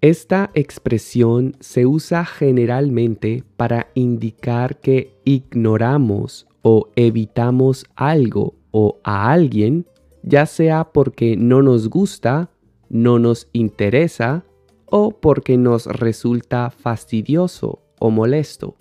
Esta 0.00 0.50
expresión 0.54 1.56
se 1.60 1.86
usa 1.86 2.24
generalmente 2.24 3.44
para 3.56 3.88
indicar 3.94 4.78
que 4.78 5.16
ignoramos 5.24 6.46
o 6.62 6.90
evitamos 6.96 7.86
algo 7.96 8.54
o 8.70 9.00
a 9.04 9.32
alguien, 9.32 9.86
ya 10.22 10.44
sea 10.46 10.92
porque 10.92 11.36
no 11.36 11.62
nos 11.62 11.88
gusta, 11.88 12.50
no 12.88 13.18
nos 13.18 13.48
interesa 13.52 14.44
o 14.86 15.10
porque 15.10 15.56
nos 15.56 15.86
resulta 15.86 16.70
fastidioso 16.70 17.82
o 17.98 18.10
molesto. 18.10 18.76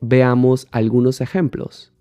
Veamos 0.00 0.66
algunos 0.70 1.20
ejemplos. 1.20 1.92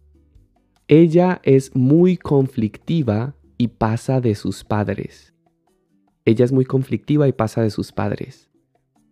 Ella 0.87 1.39
es 1.43 1.75
muy 1.75 2.17
conflictiva 2.17 3.35
y 3.63 3.69
pasa 3.69 4.19
de 4.19 4.35
sus 4.35 4.65
padres. 4.65 5.33
Ella 6.25 6.43
es 6.43 6.51
muy 6.51 6.65
conflictiva 6.65 7.29
y 7.29 7.31
pasa 7.31 7.61
de 7.61 7.69
sus 7.69 7.93
padres. 7.93 8.49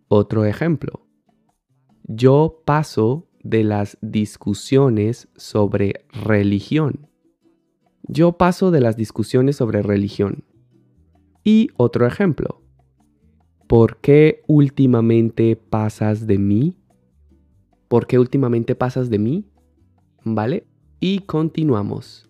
Otro 0.08 0.44
ejemplo. 0.44 1.06
Yo 2.04 2.60
paso 2.66 3.30
de 3.42 3.64
las 3.64 3.96
discusiones 4.02 5.30
sobre 5.36 6.04
religión. 6.10 7.08
Yo 8.02 8.32
paso 8.32 8.70
de 8.70 8.82
las 8.82 8.98
discusiones 8.98 9.56
sobre 9.56 9.80
religión. 9.80 10.44
Y 11.42 11.70
otro 11.78 12.06
ejemplo. 12.06 12.60
¿Por 13.66 14.02
qué 14.02 14.42
últimamente 14.48 15.56
pasas 15.56 16.26
de 16.26 16.36
mí? 16.36 16.76
¿Por 17.88 18.06
qué 18.06 18.18
últimamente 18.18 18.74
pasas 18.74 19.08
de 19.08 19.18
mí? 19.18 19.46
¿Vale? 20.24 20.66
Y 21.00 21.20
continuamos. 21.20 22.28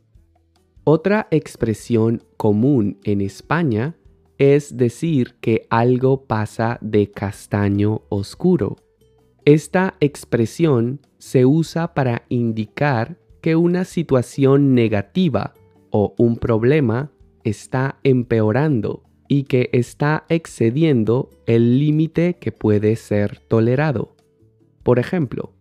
Otra 0.85 1.29
expresión 1.31 2.25
común 2.37 2.99
en 3.05 3.21
España 3.21 3.95
es 4.39 4.77
decir 4.77 5.37
que 5.41 5.67
algo 5.71 6.25
pasa 6.25 6.79
de 6.81 7.09
castaño 7.09 8.03
oscuro. 8.09 8.77
Esta 9.45 9.95
expresión 10.01 11.01
se 11.19 11.47
usa 11.47 11.95
para 11.95 12.25
indicar 12.29 13.17
que 13.41 13.55
una 13.55 13.85
situación 13.85 14.75
negativa 14.75 15.55
o 15.91 16.15
un 16.19 16.37
problema 16.37 17.13
está 17.45 18.01
empeorando 18.03 19.05
y 19.29 19.45
que 19.45 19.71
está 19.73 20.25
excediendo 20.29 21.31
el 21.47 21.79
límite 21.79 22.35
que 22.35 22.51
puede 22.51 22.97
ser 22.97 23.39
tolerado. 23.39 24.17
Por 24.83 24.99
ejemplo, 24.99 25.53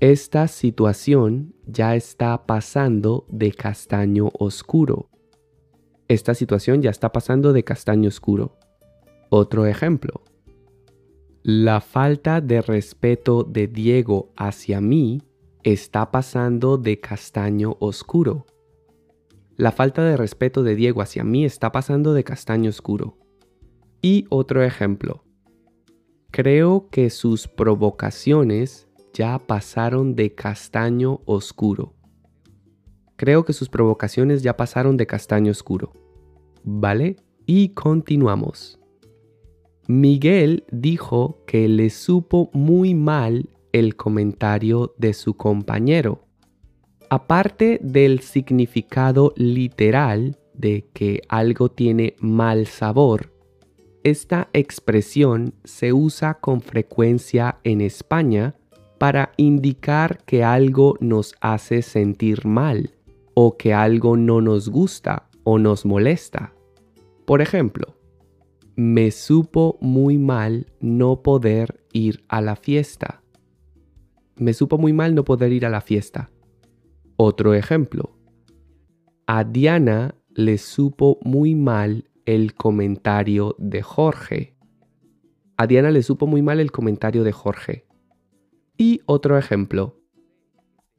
esta 0.00 0.46
situación 0.46 1.54
ya 1.66 1.96
está 1.96 2.44
pasando 2.46 3.24
de 3.30 3.52
castaño 3.52 4.28
oscuro. 4.38 5.08
Esta 6.06 6.34
situación 6.34 6.82
ya 6.82 6.90
está 6.90 7.12
pasando 7.12 7.54
de 7.54 7.64
castaño 7.64 8.08
oscuro. 8.08 8.58
Otro 9.30 9.64
ejemplo. 9.64 10.22
La 11.42 11.80
falta 11.80 12.42
de 12.42 12.60
respeto 12.60 13.42
de 13.42 13.68
Diego 13.68 14.32
hacia 14.36 14.82
mí 14.82 15.22
está 15.62 16.10
pasando 16.10 16.76
de 16.76 17.00
castaño 17.00 17.78
oscuro. 17.80 18.44
La 19.56 19.72
falta 19.72 20.04
de 20.04 20.18
respeto 20.18 20.62
de 20.62 20.74
Diego 20.74 21.00
hacia 21.00 21.24
mí 21.24 21.46
está 21.46 21.72
pasando 21.72 22.12
de 22.12 22.22
castaño 22.22 22.68
oscuro. 22.68 23.16
Y 24.02 24.26
otro 24.28 24.62
ejemplo. 24.62 25.24
Creo 26.30 26.90
que 26.90 27.08
sus 27.08 27.48
provocaciones 27.48 28.85
ya 29.16 29.38
pasaron 29.38 30.14
de 30.14 30.34
castaño 30.34 31.20
oscuro. 31.24 31.94
Creo 33.16 33.46
que 33.46 33.54
sus 33.54 33.70
provocaciones 33.70 34.42
ya 34.42 34.56
pasaron 34.58 34.98
de 34.98 35.06
castaño 35.06 35.50
oscuro. 35.50 35.90
¿Vale? 36.62 37.16
Y 37.46 37.70
continuamos. 37.70 38.78
Miguel 39.88 40.64
dijo 40.70 41.42
que 41.46 41.66
le 41.68 41.88
supo 41.88 42.50
muy 42.52 42.94
mal 42.94 43.48
el 43.72 43.96
comentario 43.96 44.94
de 44.98 45.14
su 45.14 45.34
compañero. 45.34 46.26
Aparte 47.08 47.78
del 47.82 48.20
significado 48.20 49.32
literal 49.36 50.38
de 50.52 50.88
que 50.92 51.22
algo 51.28 51.70
tiene 51.70 52.16
mal 52.20 52.66
sabor, 52.66 53.32
esta 54.02 54.50
expresión 54.52 55.54
se 55.64 55.92
usa 55.92 56.34
con 56.34 56.60
frecuencia 56.60 57.58
en 57.64 57.80
España 57.80 58.54
para 58.98 59.32
indicar 59.36 60.24
que 60.24 60.42
algo 60.44 60.96
nos 61.00 61.34
hace 61.40 61.82
sentir 61.82 62.46
mal 62.46 62.94
o 63.34 63.56
que 63.56 63.74
algo 63.74 64.16
no 64.16 64.40
nos 64.40 64.68
gusta 64.68 65.28
o 65.44 65.58
nos 65.58 65.84
molesta. 65.84 66.54
Por 67.26 67.42
ejemplo, 67.42 67.96
me 68.76 69.10
supo 69.10 69.78
muy 69.80 70.18
mal 70.18 70.66
no 70.80 71.22
poder 71.22 71.84
ir 71.92 72.24
a 72.28 72.40
la 72.40 72.56
fiesta. 72.56 73.22
Me 74.36 74.52
supo 74.52 74.78
muy 74.78 74.92
mal 74.92 75.14
no 75.14 75.24
poder 75.24 75.52
ir 75.52 75.66
a 75.66 75.70
la 75.70 75.80
fiesta. 75.80 76.30
Otro 77.16 77.54
ejemplo. 77.54 78.16
A 79.26 79.44
Diana 79.44 80.14
le 80.34 80.58
supo 80.58 81.18
muy 81.22 81.54
mal 81.54 82.10
el 82.26 82.54
comentario 82.54 83.56
de 83.58 83.82
Jorge. 83.82 84.56
A 85.56 85.66
Diana 85.66 85.90
le 85.90 86.02
supo 86.02 86.26
muy 86.26 86.42
mal 86.42 86.60
el 86.60 86.70
comentario 86.70 87.24
de 87.24 87.32
Jorge. 87.32 87.85
Y 88.76 89.00
otro 89.06 89.38
ejemplo. 89.38 90.00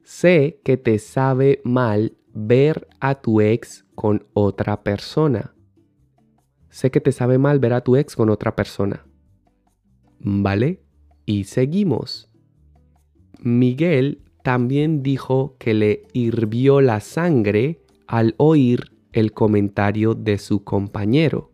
Sé 0.02 0.60
que 0.64 0.76
te 0.76 0.98
sabe 0.98 1.60
mal 1.64 2.16
ver 2.32 2.88
a 3.00 3.20
tu 3.20 3.40
ex 3.40 3.84
con 3.94 4.26
otra 4.32 4.82
persona. 4.82 5.54
Sé 6.70 6.90
que 6.90 7.00
te 7.00 7.12
sabe 7.12 7.38
mal 7.38 7.58
ver 7.58 7.72
a 7.72 7.82
tu 7.82 7.96
ex 7.96 8.16
con 8.16 8.30
otra 8.30 8.56
persona. 8.56 9.06
¿Vale? 10.20 10.82
Y 11.24 11.44
seguimos. 11.44 12.28
Miguel 13.40 14.22
también 14.42 15.02
dijo 15.02 15.56
que 15.58 15.74
le 15.74 16.02
hirvió 16.12 16.80
la 16.80 17.00
sangre 17.00 17.82
al 18.06 18.34
oír 18.38 18.96
el 19.12 19.32
comentario 19.32 20.14
de 20.14 20.38
su 20.38 20.64
compañero. 20.64 21.52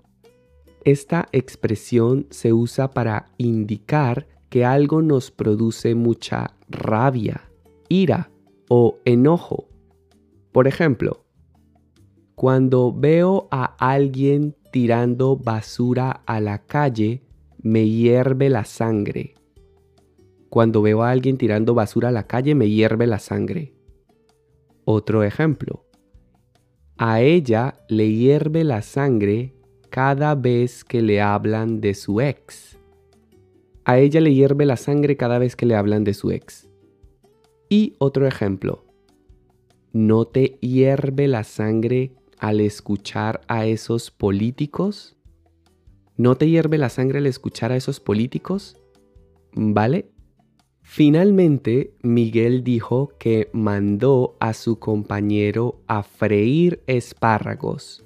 Esta 0.85 1.29
expresión 1.33 2.27
se 2.31 2.53
usa 2.53 2.91
para 2.91 3.33
indicar 3.39 4.29
que 4.55 4.65
algo 4.65 5.03
nos 5.03 5.33
produce 5.33 5.97
mucha 5.97 6.55
rabia, 6.69 7.51
ira 7.89 8.31
o 8.69 9.01
enojo. 9.05 9.67
Por 10.53 10.69
ejemplo, 10.69 11.25
cuando 12.37 12.93
veo 12.93 13.49
a 13.51 13.65
alguien 13.65 14.55
tirando 14.71 15.37
basura 15.37 16.23
a 16.25 16.39
la 16.39 16.59
calle, 16.67 17.25
me 17.63 17.89
hierve 17.89 18.49
la 18.49 18.65
sangre. 18.65 19.35
Cuando 20.51 20.83
veo 20.83 21.03
a 21.03 21.11
alguien 21.11 21.37
tirando 21.37 21.75
basura 21.75 22.11
a 22.11 22.13
la 22.13 22.29
calle, 22.29 22.55
me 22.55 22.71
hierve 22.71 23.09
la 23.09 23.19
sangre. 23.19 23.75
Otro 24.85 25.25
ejemplo. 25.25 25.85
A 26.97 27.21
ella 27.23 27.81
le 27.89 28.13
hierve 28.13 28.63
la 28.63 28.83
sangre 28.83 29.57
cada 29.91 30.37
vez 30.37 30.85
que 30.85 31.03
le 31.03 31.21
hablan 31.21 31.81
de 31.81 31.95
su 31.95 32.21
ex. 32.21 32.74
A 33.85 33.99
ella 33.99 34.21
le 34.21 34.33
hierve 34.33 34.65
la 34.65 34.77
sangre 34.77 35.17
cada 35.17 35.39
vez 35.39 35.57
que 35.57 35.67
le 35.67 35.75
hablan 35.75 36.05
de 36.05 36.15
su 36.15 36.31
ex. 36.31 36.69
Y 37.69 37.95
otro 37.99 38.27
ejemplo. 38.27 38.85
¿No 39.93 40.27
te 40.27 40.59
hierve 40.61 41.29
la 41.29 41.45
sangre 41.45 42.13
al 42.39 42.61
escuchar 42.61 43.43
a 43.47 43.67
esos 43.67 44.11
políticos? 44.11 45.17
¿No 46.17 46.37
te 46.37 46.49
hierve 46.49 46.79
la 46.79 46.89
sangre 46.89 47.19
al 47.19 47.27
escuchar 47.27 47.73
a 47.73 47.77
esos 47.77 48.01
políticos? 48.01 48.77
¿Vale? 49.53 50.11
Finalmente, 50.81 51.95
Miguel 52.03 52.65
dijo 52.65 53.13
que 53.19 53.51
mandó 53.53 54.37
a 54.41 54.55
su 54.55 54.79
compañero 54.79 55.83
a 55.87 56.03
freír 56.03 56.83
espárragos. 56.87 58.05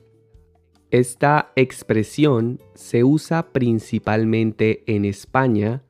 Esta 0.90 1.52
expresión 1.54 2.60
se 2.74 3.04
usa 3.04 3.52
principalmente 3.52 4.84
en 4.86 5.04
España 5.04 5.82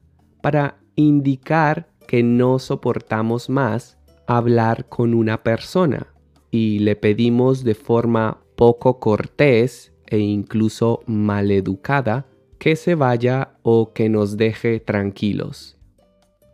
para 0.42 0.80
indicar 0.96 1.88
que 2.08 2.22
no 2.22 2.58
soportamos 2.58 3.48
más 3.48 3.98
hablar 4.26 4.88
con 4.88 5.14
una 5.14 5.42
persona 5.42 6.08
y 6.50 6.80
le 6.80 6.96
pedimos 6.96 7.62
de 7.62 7.74
forma 7.74 8.42
poco 8.56 8.98
cortés 8.98 9.92
e 10.06 10.18
incluso 10.18 11.00
maleducada 11.06 12.26
que 12.58 12.74
se 12.74 12.94
vaya 12.94 13.56
o 13.62 13.92
que 13.92 14.08
nos 14.08 14.36
deje 14.36 14.80
tranquilos. 14.80 15.78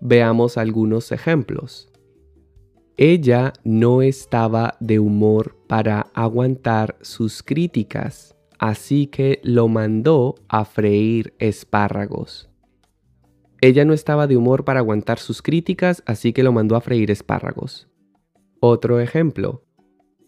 Veamos 0.00 0.58
algunos 0.58 1.12
ejemplos. 1.12 1.90
Ella 2.96 3.54
no 3.64 4.02
estaba 4.02 4.76
de 4.80 4.98
humor 4.98 5.56
para 5.66 6.08
aguantar 6.14 6.96
sus 7.00 7.42
críticas, 7.42 8.33
así 8.58 9.06
que 9.06 9.40
lo 9.42 9.68
mandó 9.68 10.34
a 10.48 10.64
freír 10.64 11.34
espárragos. 11.38 12.50
Ella 13.60 13.84
no 13.84 13.94
estaba 13.94 14.26
de 14.26 14.36
humor 14.36 14.64
para 14.64 14.80
aguantar 14.80 15.18
sus 15.18 15.40
críticas, 15.40 16.02
así 16.06 16.32
que 16.32 16.42
lo 16.42 16.52
mandó 16.52 16.76
a 16.76 16.80
freír 16.80 17.10
espárragos. 17.10 17.88
Otro 18.60 19.00
ejemplo. 19.00 19.64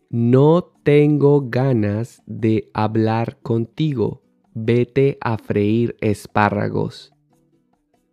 No 0.08 0.62
tengo 0.82 1.50
ganas 1.50 2.22
de 2.26 2.70
hablar 2.72 3.38
contigo. 3.42 4.22
Vete 4.54 5.18
a 5.20 5.36
freír 5.36 5.96
espárragos. 6.00 7.12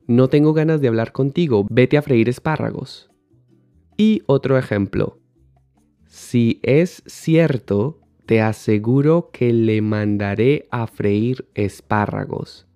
No 0.07 0.27
tengo 0.27 0.53
ganas 0.53 0.81
de 0.81 0.89
hablar 0.89 1.13
contigo, 1.13 1.65
vete 1.69 1.97
a 1.97 2.01
freír 2.01 2.27
espárragos. 2.27 3.09
Y 3.95 4.21
otro 4.25 4.57
ejemplo. 4.57 5.19
Si 6.07 6.59
es 6.61 7.03
cierto, 7.05 8.01
te 8.25 8.41
aseguro 8.41 9.29
que 9.31 9.51
le 9.51 9.81
mandaré 9.81 10.67
a 10.71 10.87
freír 10.87 11.45
espárragos. 11.55 12.67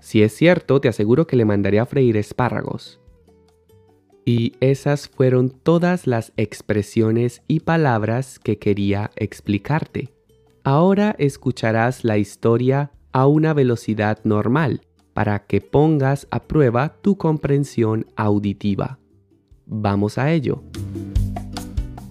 Si 0.00 0.22
es 0.22 0.34
cierto, 0.34 0.80
te 0.80 0.88
aseguro 0.88 1.26
que 1.26 1.36
le 1.36 1.44
mandaré 1.44 1.80
a 1.80 1.86
freír 1.86 2.16
espárragos. 2.16 3.00
Y 4.26 4.52
esas 4.60 5.08
fueron 5.08 5.50
todas 5.50 6.06
las 6.06 6.32
expresiones 6.36 7.42
y 7.46 7.60
palabras 7.60 8.38
que 8.38 8.58
quería 8.58 9.10
explicarte. 9.16 10.10
Ahora 10.62 11.14
escucharás 11.18 12.04
la 12.04 12.18
historia 12.18 12.90
a 13.12 13.26
una 13.26 13.54
velocidad 13.54 14.18
normal 14.24 14.82
para 15.14 15.46
que 15.46 15.60
pongas 15.60 16.26
a 16.30 16.42
prueba 16.42 16.96
tu 17.00 17.16
comprensión 17.16 18.06
auditiva. 18.16 18.98
Vamos 19.66 20.18
a 20.18 20.32
ello. 20.32 20.62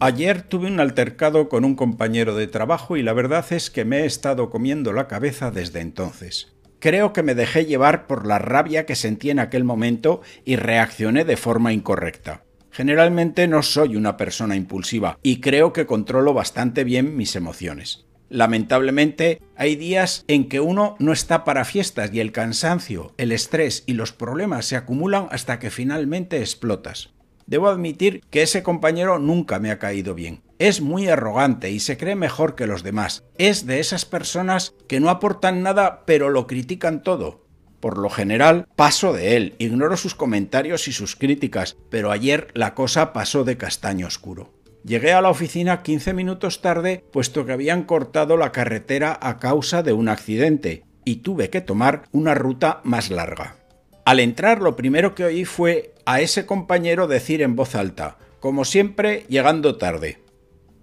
Ayer 0.06 0.42
tuve 0.42 0.68
un 0.68 0.82
altercado 0.82 1.48
con 1.48 1.64
un 1.64 1.76
compañero 1.76 2.36
de 2.36 2.48
trabajo 2.48 2.98
y 2.98 3.04
la 3.04 3.14
verdad 3.14 3.46
es 3.52 3.70
que 3.70 3.86
me 3.86 4.02
he 4.02 4.06
estado 4.06 4.50
comiendo 4.50 4.92
la 4.92 5.08
cabeza 5.08 5.50
desde 5.50 5.80
entonces. 5.80 6.52
Creo 6.80 7.14
que 7.14 7.24
me 7.24 7.36
dejé 7.36 7.66
llevar 7.66 8.06
por 8.06 8.28
la 8.28 8.38
rabia 8.38 8.86
que 8.86 8.96
sentí 8.96 9.30
en 9.30 9.40
aquel 9.40 9.64
momento 9.64 10.20
y 10.44 10.58
reaccioné 10.58 11.24
de 11.24 11.38
forma 11.38 11.72
incorrecta. 11.72 12.44
Generalmente 12.70 13.48
no 13.48 13.64
soy 13.64 13.96
una 13.96 14.18
persona 14.18 14.58
impulsiva 14.58 15.18
y 15.24 15.40
creo 15.40 15.72
que 15.72 15.86
controlo 15.86 16.34
bastante 16.34 16.84
bien 16.84 17.16
mis 17.16 17.38
emociones. 17.38 18.06
Lamentablemente, 18.28 19.42
hay 19.56 19.78
días 19.78 20.26
en 20.28 20.50
que 20.50 20.60
uno 20.60 20.98
no 21.00 21.14
está 21.14 21.46
para 21.46 21.64
fiestas 21.64 22.14
y 22.14 22.20
el 22.20 22.34
cansancio, 22.34 23.14
el 23.18 23.32
estrés 23.32 23.86
y 23.86 23.94
los 23.94 24.12
problemas 24.12 24.66
se 24.66 24.76
acumulan 24.76 25.28
hasta 25.32 25.60
que 25.60 25.70
finalmente 25.70 26.40
explotas. 26.40 27.13
Debo 27.46 27.68
admitir 27.68 28.22
que 28.30 28.42
ese 28.42 28.64
compañero 28.64 29.20
nunca 29.20 29.60
me 29.60 29.72
ha 29.72 29.80
caído 29.80 30.16
bien. 30.16 30.42
Es 30.60 30.82
muy 30.82 31.08
arrogante 31.08 31.72
y 31.72 31.80
se 31.80 31.98
cree 31.98 32.16
mejor 32.16 32.56
que 32.56 32.68
los 32.68 32.84
demás. 32.84 33.24
Es 33.38 33.66
de 33.66 33.80
esas 33.80 34.06
personas 34.06 34.74
que 34.88 35.00
no 35.00 35.10
aportan 35.10 35.62
nada 35.62 36.04
pero 36.06 36.30
lo 36.30 36.48
critican 36.48 37.04
todo. 37.04 37.44
Por 37.80 37.98
lo 37.98 38.10
general, 38.10 38.68
paso 38.78 39.12
de 39.12 39.36
él, 39.36 39.56
ignoro 39.60 39.98
sus 39.98 40.16
comentarios 40.16 40.88
y 40.88 40.94
sus 40.94 41.18
críticas, 41.18 41.76
pero 41.90 42.12
ayer 42.12 42.48
la 42.54 42.76
cosa 42.76 43.12
pasó 43.12 43.44
de 43.44 43.58
castaño 43.58 44.08
oscuro. 44.08 44.54
Llegué 44.86 45.14
a 45.14 45.22
la 45.22 45.30
oficina 45.30 45.82
15 45.82 46.14
minutos 46.14 46.62
tarde 46.62 47.04
puesto 47.12 47.46
que 47.46 47.54
habían 47.54 47.84
cortado 47.84 48.38
la 48.38 48.52
carretera 48.52 49.18
a 49.22 49.38
causa 49.40 49.84
de 49.84 49.94
un 49.94 50.08
accidente 50.10 50.84
y 51.06 51.18
tuve 51.18 51.50
que 51.50 51.62
tomar 51.62 52.04
una 52.12 52.34
ruta 52.36 52.82
más 52.84 53.10
larga. 53.10 53.56
Al 54.06 54.20
entrar 54.20 54.62
lo 54.62 54.76
primero 54.76 55.16
que 55.16 55.24
oí 55.24 55.46
fue 55.46 55.94
a 56.06 56.20
ese 56.20 56.46
compañero 56.46 57.08
decir 57.08 57.42
en 57.42 57.56
voz 57.56 57.76
alta, 57.76 58.18
como 58.40 58.66
siempre 58.66 59.26
llegando 59.30 59.78
tarde. 59.78 60.20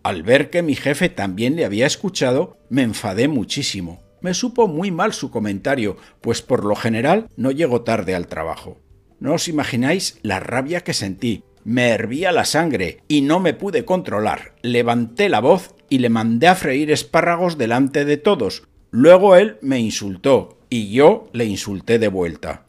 Al 0.02 0.22
ver 0.22 0.48
que 0.48 0.62
mi 0.62 0.74
jefe 0.74 1.10
también 1.10 1.56
le 1.56 1.66
había 1.66 1.86
escuchado, 1.86 2.56
me 2.70 2.82
enfadé 2.82 3.28
muchísimo. 3.28 4.00
Me 4.22 4.32
supo 4.32 4.68
muy 4.68 4.90
mal 4.90 5.12
su 5.12 5.30
comentario, 5.30 5.96
pues 6.22 6.40
por 6.40 6.64
lo 6.64 6.74
general 6.74 7.26
no 7.36 7.50
llego 7.50 7.82
tarde 7.82 8.14
al 8.14 8.26
trabajo. 8.26 8.78
No 9.18 9.34
os 9.34 9.48
imagináis 9.48 10.18
la 10.22 10.40
rabia 10.40 10.80
que 10.80 10.94
sentí, 10.94 11.44
me 11.64 11.90
hervía 11.90 12.32
la 12.32 12.46
sangre 12.46 13.02
y 13.06 13.20
no 13.20 13.40
me 13.40 13.52
pude 13.52 13.84
controlar. 13.84 14.54
Levanté 14.62 15.28
la 15.28 15.40
voz 15.40 15.74
y 15.90 15.98
le 15.98 16.08
mandé 16.08 16.48
a 16.48 16.54
freír 16.54 16.90
espárragos 16.90 17.58
delante 17.58 18.06
de 18.06 18.16
todos. 18.16 18.62
Luego 18.90 19.36
él 19.36 19.58
me 19.60 19.78
insultó 19.78 20.58
y 20.70 20.90
yo 20.90 21.28
le 21.32 21.44
insulté 21.44 21.98
de 21.98 22.08
vuelta. 22.08 22.64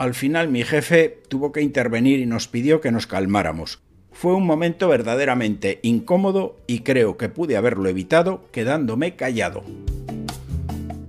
Al 0.00 0.14
final 0.14 0.48
mi 0.48 0.62
jefe 0.62 1.20
tuvo 1.28 1.52
que 1.52 1.60
intervenir 1.60 2.20
y 2.20 2.24
nos 2.24 2.48
pidió 2.48 2.80
que 2.80 2.90
nos 2.90 3.06
calmáramos. 3.06 3.82
Fue 4.12 4.34
un 4.34 4.46
momento 4.46 4.88
verdaderamente 4.88 5.78
incómodo 5.82 6.56
y 6.66 6.78
creo 6.78 7.18
que 7.18 7.28
pude 7.28 7.58
haberlo 7.58 7.86
evitado 7.86 8.44
quedándome 8.50 9.14
callado. 9.14 9.62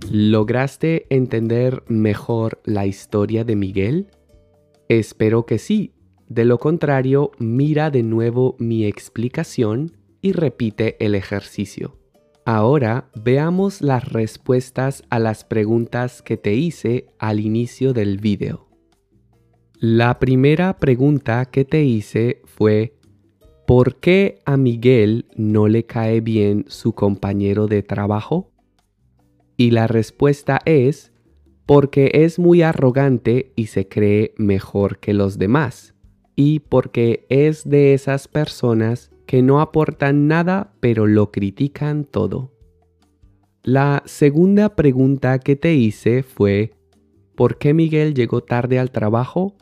¿Lograste 0.10 1.06
entender 1.10 1.84
mejor 1.88 2.60
la 2.66 2.86
historia 2.86 3.46
de 3.46 3.56
Miguel? 3.56 4.08
Espero 4.90 5.46
que 5.46 5.58
sí, 5.58 5.94
de 6.28 6.44
lo 6.44 6.58
contrario, 6.58 7.32
mira 7.40 7.92
de 7.92 8.04
nuevo 8.04 8.58
mi 8.60 8.86
explicación 8.86 9.96
y 10.22 10.34
repite 10.34 10.98
el 11.00 11.16
ejercicio. 11.16 11.98
Ahora 12.44 13.10
veamos 13.16 13.82
las 13.82 14.12
respuestas 14.12 15.04
a 15.10 15.18
las 15.20 15.46
preguntas 15.46 16.22
que 16.22 16.36
te 16.36 16.56
hice 16.56 17.06
al 17.20 17.40
inicio 17.40 17.94
del 17.94 18.18
video. 18.18 18.71
La 19.84 20.20
primera 20.20 20.78
pregunta 20.78 21.44
que 21.48 21.66
te 21.66 21.84
hice 21.84 22.44
fue 22.46 23.00
¿Por 23.66 23.96
qué 23.96 24.38
a 24.46 24.56
Miguel 24.56 25.26
no 25.36 25.68
le 25.68 25.88
cae 25.88 26.22
bien 26.22 26.66
su 26.68 26.94
compañero 26.94 27.66
de 27.66 27.82
trabajo? 27.82 28.52
Y 29.58 29.72
la 29.72 29.88
respuesta 29.88 30.60
es 30.66 31.12
porque 31.66 32.12
es 32.14 32.38
muy 32.38 32.62
arrogante 32.62 33.54
y 33.56 33.68
se 33.68 33.88
cree 33.88 34.36
mejor 34.38 35.00
que 35.00 35.16
los 35.16 35.40
demás, 35.40 35.96
y 36.36 36.60
porque 36.60 37.26
es 37.30 37.68
de 37.68 37.96
esas 37.96 38.28
personas 38.28 39.10
que 39.26 39.42
no 39.42 39.62
aportan 39.62 40.28
nada 40.28 40.76
pero 40.80 41.08
lo 41.08 41.32
critican 41.32 42.04
todo. 42.04 42.52
La 43.64 44.04
segunda 44.06 44.76
pregunta 44.76 45.40
que 45.40 45.56
te 45.56 45.74
hice 45.74 46.22
fue 46.22 46.76
¿por 47.36 47.58
qué 47.58 47.74
Miguel 47.74 48.14
llegó 48.14 48.44
tarde 48.44 48.78
al 48.78 48.92
trabajo? 48.92 49.56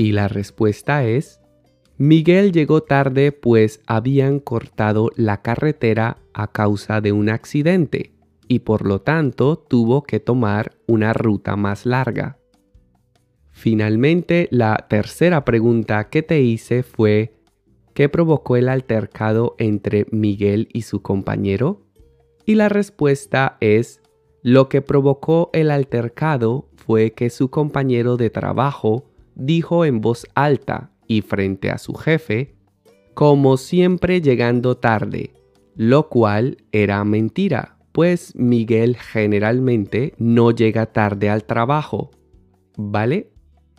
Y 0.00 0.12
la 0.12 0.28
respuesta 0.28 1.04
es 1.04 1.42
Miguel 1.98 2.52
llegó 2.52 2.82
tarde 2.82 3.32
pues 3.32 3.82
habían 3.86 4.40
cortado 4.40 5.10
la 5.14 5.42
carretera 5.42 6.16
a 6.32 6.50
causa 6.50 7.02
de 7.02 7.12
un 7.12 7.28
accidente 7.28 8.14
y 8.48 8.60
por 8.60 8.86
lo 8.86 9.02
tanto 9.02 9.58
tuvo 9.58 10.04
que 10.04 10.18
tomar 10.18 10.72
una 10.86 11.12
ruta 11.12 11.54
más 11.56 11.84
larga. 11.84 12.38
Finalmente, 13.50 14.48
la 14.50 14.86
tercera 14.88 15.44
pregunta 15.44 16.08
que 16.08 16.22
te 16.22 16.40
hice 16.40 16.82
fue 16.82 17.34
¿qué 17.92 18.08
provocó 18.08 18.56
el 18.56 18.70
altercado 18.70 19.54
entre 19.58 20.06
Miguel 20.10 20.70
y 20.72 20.80
su 20.80 21.02
compañero? 21.02 21.82
Y 22.46 22.54
la 22.54 22.70
respuesta 22.70 23.58
es 23.60 24.00
lo 24.42 24.70
que 24.70 24.80
provocó 24.80 25.50
el 25.52 25.70
altercado 25.70 26.70
fue 26.74 27.12
que 27.12 27.28
su 27.28 27.50
compañero 27.50 28.16
de 28.16 28.30
trabajo 28.30 29.09
dijo 29.40 29.84
en 29.84 30.00
voz 30.00 30.26
alta 30.34 30.90
y 31.08 31.22
frente 31.22 31.70
a 31.70 31.78
su 31.78 31.94
jefe, 31.94 32.54
como 33.14 33.56
siempre 33.56 34.20
llegando 34.20 34.76
tarde, 34.76 35.32
lo 35.74 36.08
cual 36.08 36.58
era 36.72 37.02
mentira, 37.04 37.78
pues 37.92 38.34
Miguel 38.36 38.96
generalmente 38.96 40.14
no 40.18 40.52
llega 40.52 40.86
tarde 40.86 41.28
al 41.28 41.44
trabajo. 41.44 42.10
¿Vale? 42.76 43.32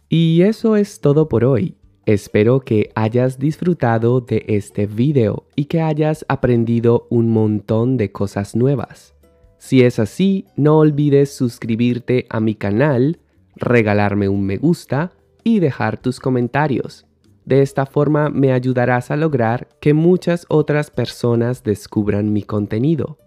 Y 0.10 0.42
eso 0.42 0.76
es 0.76 1.00
todo 1.00 1.30
por 1.30 1.46
hoy. 1.46 1.78
Espero 2.06 2.60
que 2.60 2.92
hayas 2.96 3.40
disfrutado 3.40 4.20
de 4.20 4.44
este 4.48 4.88
video 4.88 5.48
y 5.56 5.66
que 5.66 5.82
hayas 5.82 6.26
aprendido 6.28 7.08
un 7.10 7.30
montón 7.30 7.96
de 7.96 8.12
cosas 8.12 8.56
nuevas. 8.56 9.16
Si 9.60 9.82
es 9.84 10.00
así, 10.00 10.46
no 10.58 10.80
olvides 10.80 11.34
suscribirte 11.34 12.26
a 12.30 12.40
mi 12.40 12.56
canal, 12.56 13.20
regalarme 13.56 14.28
un 14.28 14.44
me 14.44 14.58
gusta 14.58 15.14
y 15.44 15.60
dejar 15.60 16.00
tus 16.00 16.20
comentarios. 16.20 17.06
De 17.46 17.62
esta 17.62 17.86
forma 17.86 18.30
me 18.30 18.54
ayudarás 18.54 19.12
a 19.12 19.16
lograr 19.16 19.68
que 19.80 19.94
muchas 19.94 20.46
otras 20.48 20.92
personas 20.92 21.64
descubran 21.64 22.32
mi 22.32 22.44
contenido. 22.44 23.18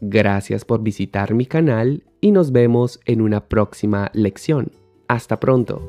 Gracias 0.00 0.64
por 0.64 0.82
visitar 0.82 1.34
mi 1.34 1.46
canal 1.46 2.04
y 2.20 2.32
nos 2.32 2.52
vemos 2.52 3.00
en 3.04 3.20
una 3.20 3.48
próxima 3.48 4.10
lección. 4.14 4.72
Hasta 5.08 5.40
pronto. 5.40 5.82